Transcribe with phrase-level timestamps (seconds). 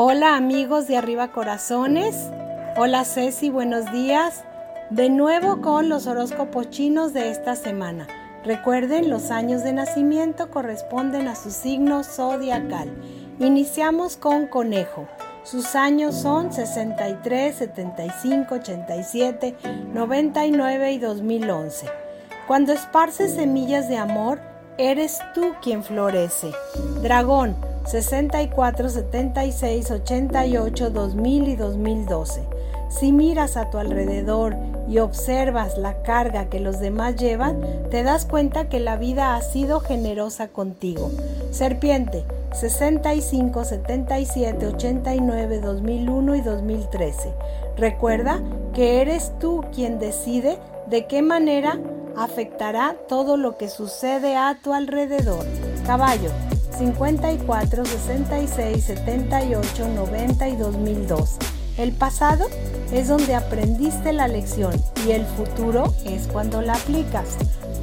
[0.00, 2.30] Hola amigos de Arriba Corazones.
[2.76, 4.44] Hola Ceci, buenos días.
[4.90, 8.06] De nuevo con los horóscopos chinos de esta semana.
[8.44, 12.92] Recuerden, los años de nacimiento corresponden a su signo zodiacal.
[13.40, 15.08] Iniciamos con Conejo.
[15.42, 19.56] Sus años son 63, 75, 87,
[19.92, 21.86] 99 y 2011.
[22.46, 24.38] Cuando esparces semillas de amor,
[24.78, 26.52] eres tú quien florece.
[27.02, 27.56] Dragón
[27.88, 32.42] 64, 76, 88, 2000 y 2012.
[32.90, 34.56] Si miras a tu alrededor
[34.90, 39.40] y observas la carga que los demás llevan, te das cuenta que la vida ha
[39.40, 41.10] sido generosa contigo.
[41.50, 47.32] Serpiente 65, 77, 89, 2001 y 2013.
[47.78, 48.42] Recuerda
[48.74, 51.78] que eres tú quien decide de qué manera
[52.18, 55.46] afectará todo lo que sucede a tu alrededor.
[55.86, 56.30] Caballo
[56.78, 61.36] 54, 66, 78, 90 y 2002.
[61.76, 62.46] El pasado
[62.92, 64.72] es donde aprendiste la lección
[65.04, 67.36] y el futuro es cuando la aplicas.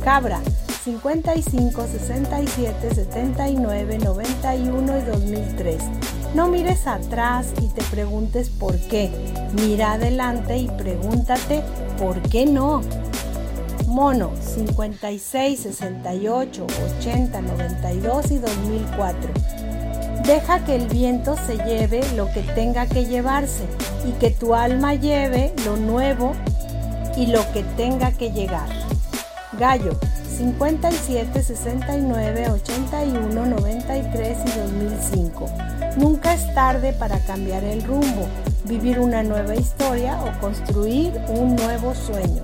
[0.03, 0.39] Cabra
[0.85, 5.83] 55, 67, 79, 91 y 2003.
[6.33, 9.09] No mires atrás y te preguntes por qué.
[9.53, 11.63] Mira adelante y pregúntate
[11.97, 12.81] por qué no.
[13.95, 16.67] Mono 56, 68,
[16.99, 19.29] 80, 92 y 2004.
[20.25, 23.63] Deja que el viento se lleve lo que tenga que llevarse
[24.05, 26.33] y que tu alma lleve lo nuevo
[27.15, 28.67] y lo que tenga que llegar.
[29.57, 29.97] Gallo
[30.39, 35.49] 57, 69, 81, 93 y 2005.
[35.95, 38.27] Nunca es tarde para cambiar el rumbo,
[38.65, 42.43] vivir una nueva historia o construir un nuevo sueño.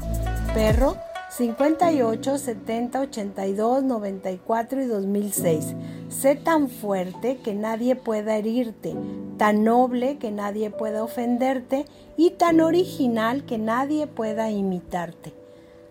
[0.53, 5.75] Perro 58, 70, 82, 94 y 2006.
[6.09, 8.93] Sé tan fuerte que nadie pueda herirte,
[9.37, 11.85] tan noble que nadie pueda ofenderte
[12.17, 15.33] y tan original que nadie pueda imitarte.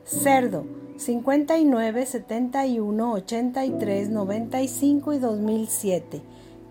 [0.04, 0.66] Cerdo
[0.98, 6.20] 59, 71, 83, 95 y 2007.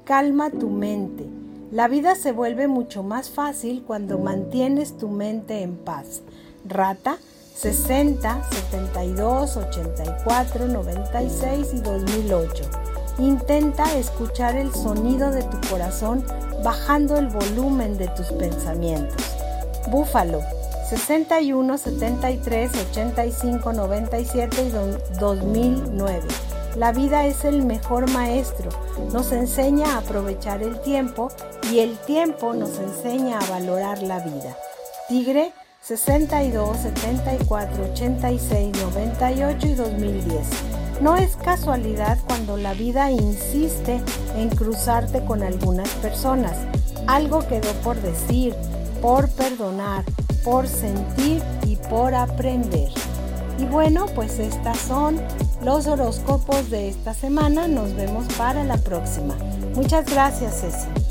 [0.03, 1.25] Calma tu mente.
[1.71, 6.21] La vida se vuelve mucho más fácil cuando mantienes tu mente en paz.
[6.65, 7.17] Rata
[7.59, 12.63] 60, 72, 84, 96 y 2008.
[13.17, 16.23] Intenta escuchar el sonido de tu corazón
[16.63, 19.21] bajando el volumen de tus pensamientos.
[19.91, 20.41] Búfalo
[20.89, 24.69] 61, 73, 85, 97 y
[25.19, 26.21] 2009.
[26.77, 28.69] La vida es el mejor maestro,
[29.11, 31.29] nos enseña a aprovechar el tiempo
[31.69, 34.55] y el tiempo nos enseña a valorar la vida.
[35.09, 40.47] Tigre 62, 74, 86, 98 y 2010.
[41.01, 44.01] No es casualidad cuando la vida insiste
[44.35, 46.57] en cruzarte con algunas personas.
[47.07, 48.53] Algo quedó por decir,
[49.01, 50.03] por perdonar,
[50.43, 52.89] por sentir y por aprender.
[53.57, 55.19] Y bueno, pues estas son
[55.63, 57.67] los horóscopos de esta semana.
[57.67, 59.35] Nos vemos para la próxima.
[59.75, 61.08] Muchas gracias, Ceci.